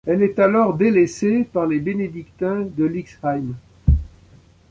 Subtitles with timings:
[0.07, 3.51] Elle est alors délaissée par les bénédictins de Lixheim.